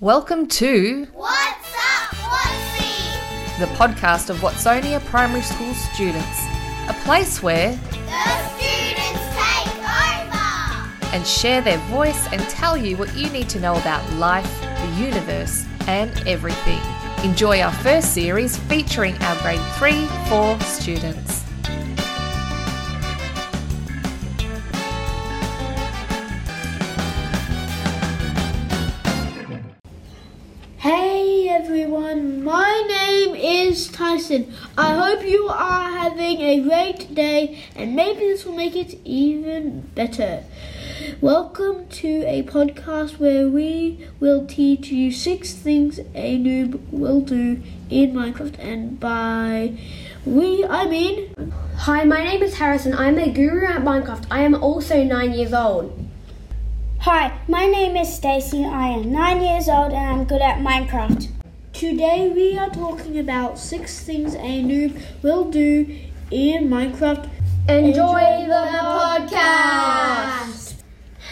Welcome 0.00 0.46
to 0.48 1.06
What's 1.14 1.74
up, 1.74 2.10
Whatsy? 2.16 3.58
the 3.58 3.66
podcast 3.76 4.28
of 4.30 4.36
Watsonia 4.38 5.02
Primary 5.06 5.40
School 5.40 5.72
students, 5.74 6.44
a 6.88 6.94
place 7.04 7.42
where 7.42 7.70
The 7.70 8.48
students 8.56 9.24
take 9.34 9.78
over. 9.78 11.14
and 11.16 11.26
share 11.26 11.60
their 11.62 11.78
voice 11.88 12.30
and 12.32 12.40
tell 12.42 12.76
you 12.76 12.96
what 12.96 13.14
you 13.16 13.30
need 13.30 13.48
to 13.50 13.60
know 13.60 13.76
about 13.76 14.10
life, 14.14 14.60
the 14.60 15.02
universe, 15.02 15.64
and 15.86 16.10
everything. 16.26 16.80
Enjoy 17.24 17.60
our 17.60 17.72
first 17.72 18.12
series 18.12 18.56
featuring 18.56 19.16
our 19.22 19.40
grade 19.42 19.60
3 19.78 20.06
4 20.28 20.60
students. 20.60 21.35
Name 33.76 33.82
is 33.82 33.88
Tyson. 33.88 34.54
I 34.78 34.94
hope 34.94 35.22
you 35.26 35.48
are 35.48 35.90
having 35.90 36.40
a 36.40 36.60
great 36.60 37.14
day 37.14 37.62
and 37.74 37.94
maybe 37.94 38.20
this 38.20 38.46
will 38.46 38.54
make 38.54 38.74
it 38.74 38.98
even 39.04 39.80
better. 39.94 40.44
Welcome 41.20 41.86
to 42.00 42.24
a 42.26 42.42
podcast 42.44 43.18
where 43.18 43.48
we 43.48 44.08
will 44.18 44.46
teach 44.46 44.88
you 44.88 45.12
six 45.12 45.52
things 45.52 45.98
a 46.14 46.38
noob 46.38 46.80
will 46.90 47.20
do 47.20 47.62
in 47.90 48.14
Minecraft 48.14 48.58
and 48.58 48.98
by 48.98 49.76
we 50.24 50.64
I 50.64 50.86
mean 50.86 51.34
Hi, 51.80 52.04
my 52.04 52.24
name 52.24 52.42
is 52.42 52.54
Harrison. 52.54 52.94
I'm 52.94 53.18
a 53.18 53.30
guru 53.30 53.66
at 53.66 53.82
Minecraft. 53.82 54.26
I 54.30 54.40
am 54.40 54.54
also 54.54 55.04
nine 55.04 55.34
years 55.34 55.52
old. 55.52 55.92
Hi, 57.00 57.38
my 57.46 57.66
name 57.66 57.94
is 57.96 58.14
Stacy. 58.14 58.64
I 58.64 58.88
am 58.88 59.12
nine 59.12 59.42
years 59.42 59.68
old 59.68 59.92
and 59.92 60.20
I'm 60.20 60.24
good 60.24 60.40
at 60.40 60.60
Minecraft. 60.60 61.35
Today 61.76 62.32
we 62.34 62.56
are 62.56 62.70
talking 62.70 63.18
about 63.18 63.58
six 63.58 64.00
things 64.00 64.34
a 64.34 64.62
noob 64.64 64.98
will 65.22 65.50
do 65.50 65.94
in 66.30 66.70
Minecraft. 66.70 67.28
Enjoy, 67.68 67.88
Enjoy 67.88 68.46
the, 68.46 68.62
the 68.72 69.36
podcast. 69.36 70.74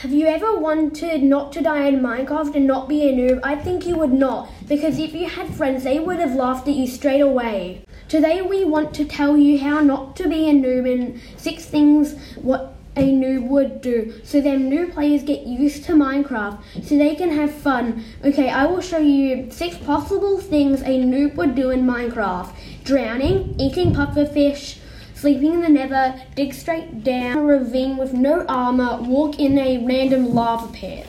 Have 0.00 0.12
you 0.12 0.28
ever 0.28 0.56
wanted 0.56 1.22
not 1.22 1.52
to 1.52 1.60
die 1.60 1.88
in 1.88 2.00
Minecraft 2.00 2.54
and 2.54 2.66
not 2.66 2.88
be 2.88 3.06
a 3.06 3.12
noob? 3.12 3.40
I 3.44 3.54
think 3.54 3.86
you 3.86 3.98
would 3.98 4.14
not, 4.14 4.48
because 4.66 4.98
if 4.98 5.12
you 5.12 5.28
had 5.28 5.54
friends, 5.54 5.84
they 5.84 5.98
would 5.98 6.18
have 6.18 6.34
laughed 6.34 6.66
at 6.68 6.74
you 6.74 6.86
straight 6.86 7.20
away. 7.20 7.84
Today 8.08 8.40
we 8.40 8.64
want 8.64 8.94
to 8.94 9.04
tell 9.04 9.36
you 9.36 9.58
how 9.58 9.82
not 9.82 10.16
to 10.16 10.26
be 10.26 10.48
a 10.48 10.54
noob 10.54 10.90
and 10.90 11.20
six 11.36 11.66
things 11.66 12.16
what 12.36 12.79
a 12.96 13.12
noob 13.12 13.48
would 13.48 13.80
do 13.80 14.12
so 14.24 14.40
them 14.40 14.68
new 14.68 14.88
players 14.88 15.22
get 15.22 15.46
used 15.46 15.84
to 15.84 15.92
Minecraft 15.92 16.60
so 16.82 16.96
they 16.96 17.14
can 17.14 17.30
have 17.30 17.52
fun. 17.52 18.04
Okay, 18.24 18.48
I 18.48 18.66
will 18.66 18.80
show 18.80 18.98
you 18.98 19.50
six 19.50 19.76
possible 19.76 20.38
things 20.38 20.82
a 20.82 21.00
noob 21.02 21.36
would 21.36 21.54
do 21.54 21.70
in 21.70 21.86
Minecraft. 21.86 22.52
Drowning, 22.84 23.54
eating 23.60 23.92
pufferfish, 23.92 24.78
sleeping 25.14 25.54
in 25.54 25.60
the 25.60 25.68
nether, 25.68 26.20
dig 26.34 26.52
straight 26.52 27.04
down 27.04 27.38
a 27.38 27.42
ravine 27.42 27.96
with 27.96 28.12
no 28.12 28.44
armor, 28.46 28.96
walk 29.02 29.38
in 29.38 29.58
a 29.58 29.84
random 29.86 30.34
lava 30.34 30.72
pit. 30.72 31.06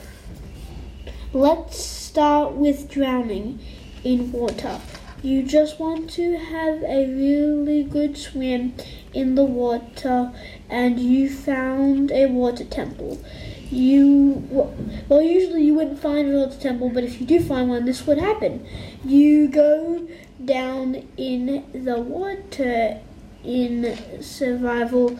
Let's 1.32 1.78
start 1.78 2.52
with 2.52 2.90
drowning 2.90 3.58
in 4.04 4.30
water. 4.32 4.80
You 5.22 5.44
just 5.44 5.80
want 5.80 6.10
to 6.10 6.36
have 6.36 6.82
a 6.82 7.06
really 7.06 7.84
good 7.84 8.18
swim 8.18 8.74
in 9.14 9.34
the 9.34 9.44
water 9.44 10.32
and 10.68 10.98
you 10.98 11.28
found 11.30 12.10
a 12.10 12.26
water 12.26 12.64
temple. 12.64 13.22
You 13.70 14.66
well 15.08 15.22
usually 15.22 15.64
you 15.64 15.74
wouldn't 15.74 16.00
find 16.00 16.28
a 16.28 16.38
water 16.38 16.58
temple, 16.58 16.90
but 16.90 17.04
if 17.04 17.20
you 17.20 17.26
do 17.26 17.40
find 17.40 17.68
one 17.68 17.84
this 17.84 18.06
would 18.06 18.18
happen. 18.18 18.66
You 19.04 19.48
go 19.48 20.06
down 20.44 21.06
in 21.16 21.64
the 21.72 21.98
water 21.98 23.00
in 23.44 24.22
survival 24.22 25.18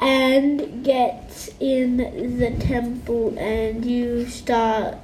and 0.00 0.84
get 0.84 1.48
in 1.60 2.38
the 2.38 2.50
temple 2.60 3.38
and 3.38 3.84
you 3.84 4.26
start 4.28 4.96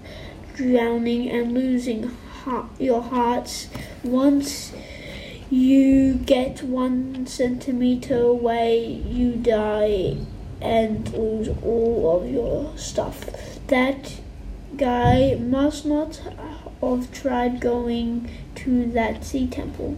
drowning 0.55 1.31
and 1.31 1.55
losing 1.55 2.11
your 2.79 3.03
hearts 3.03 3.69
once 4.03 4.73
you 5.51 6.15
get 6.15 6.63
one 6.63 7.27
centimeter 7.27 8.21
away 8.21 8.85
you 8.85 9.33
die 9.33 10.17
and 10.61 11.13
lose 11.13 11.49
all 11.65 12.17
of 12.17 12.31
your 12.31 12.77
stuff. 12.79 13.25
That 13.67 14.21
guy 14.77 15.35
must 15.41 15.85
not 15.85 16.21
have 16.81 17.13
tried 17.13 17.61
going 17.61 18.31
to 18.55 18.87
that 18.93 19.25
sea 19.25 19.49
temple 19.49 19.97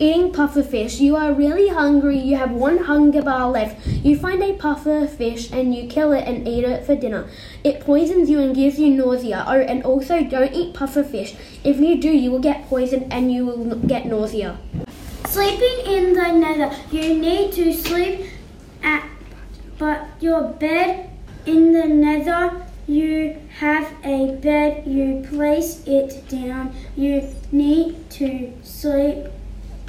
Eating 0.00 0.32
puffer 0.32 0.62
fish. 0.62 0.98
You 0.98 1.14
are 1.14 1.34
really 1.34 1.68
hungry. 1.68 2.18
You 2.18 2.36
have 2.36 2.52
one 2.52 2.78
hunger 2.78 3.20
bar 3.20 3.50
left. 3.50 3.86
You 3.86 4.18
find 4.18 4.42
a 4.42 4.54
puffer 4.54 5.06
fish 5.06 5.52
and 5.52 5.74
you 5.74 5.86
kill 5.88 6.12
it 6.12 6.26
and 6.26 6.48
eat 6.48 6.64
it 6.64 6.86
for 6.86 6.96
dinner. 6.96 7.28
It 7.62 7.80
poisons 7.80 8.30
you 8.30 8.38
and 8.38 8.54
gives 8.54 8.78
you 8.78 8.88
nausea. 8.88 9.44
Oh, 9.46 9.60
and 9.60 9.82
also 9.82 10.24
don't 10.24 10.54
eat 10.54 10.72
puffer 10.72 11.04
fish. 11.04 11.36
If 11.64 11.78
you 11.80 12.00
do, 12.00 12.08
you 12.08 12.30
will 12.30 12.38
get 12.38 12.66
poisoned 12.66 13.12
and 13.12 13.30
you 13.30 13.44
will 13.44 13.76
get 13.76 14.06
nausea. 14.06 14.56
Sleeping 15.26 15.84
in 15.84 16.14
the 16.14 16.32
nether, 16.32 16.74
you 16.90 17.14
need 17.14 17.52
to 17.52 17.74
sleep 17.74 18.24
at 18.82 19.06
but 19.76 20.08
your 20.20 20.44
bed 20.44 21.10
in 21.44 21.72
the 21.72 21.86
nether 21.86 22.66
you 22.86 23.36
have 23.58 23.92
a 24.04 24.34
bed 24.36 24.86
you 24.86 25.24
place 25.30 25.82
it 25.86 26.28
down 26.28 26.74
you 26.96 27.22
need 27.52 28.10
to 28.10 28.52
sleep 28.62 29.26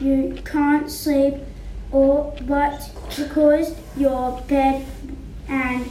you 0.01 0.37
can't 0.43 0.89
sleep 0.89 1.35
or 1.91 2.33
but 2.47 2.89
because 3.15 3.75
your 3.97 4.41
bed 4.47 4.85
and 5.47 5.89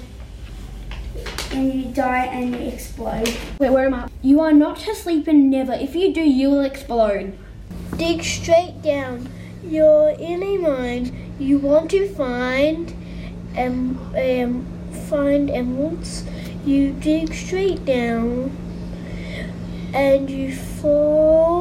and 1.53 1.75
you 1.75 1.85
die 1.93 2.27
and 2.27 2.55
you 2.55 2.61
explode 2.69 3.29
Wait, 3.59 3.71
where 3.71 3.87
am 3.87 3.95
I? 3.95 4.09
You 4.23 4.41
are 4.41 4.53
not 4.53 4.79
to 4.81 4.95
sleep 4.95 5.27
and 5.27 5.51
never. 5.51 5.73
If 5.73 5.95
you 5.95 6.13
do, 6.13 6.21
you 6.23 6.51
will 6.51 6.65
explode. 6.65 7.37
dig 7.97 8.23
straight 8.23 8.77
down 8.83 9.29
you're 9.63 10.11
in 10.31 10.43
a 10.43 10.57
mine 10.59 11.05
you 11.39 11.59
want 11.59 11.91
to 11.91 12.09
find 12.15 12.93
um, 13.59 13.99
um 14.17 14.53
find 15.09 15.51
emeralds 15.51 16.25
you 16.65 16.93
dig 16.93 17.35
straight 17.35 17.85
down 17.85 18.57
and 19.93 20.31
you 20.31 20.55
fall 20.55 21.60